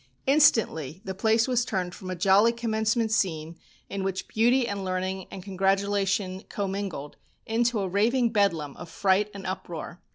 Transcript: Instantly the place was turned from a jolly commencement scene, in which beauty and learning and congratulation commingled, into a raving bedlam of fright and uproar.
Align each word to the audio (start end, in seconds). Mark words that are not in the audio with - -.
Instantly 0.25 0.99
the 1.05 1.13
place 1.13 1.47
was 1.47 1.63
turned 1.63 1.93
from 1.93 2.09
a 2.09 2.15
jolly 2.15 2.51
commencement 2.51 3.11
scene, 3.11 3.55
in 3.87 4.03
which 4.03 4.27
beauty 4.27 4.67
and 4.67 4.83
learning 4.83 5.27
and 5.29 5.43
congratulation 5.43 6.41
commingled, 6.49 7.17
into 7.45 7.77
a 7.79 7.87
raving 7.87 8.31
bedlam 8.31 8.75
of 8.77 8.89
fright 8.89 9.29
and 9.35 9.45
uproar. 9.45 10.01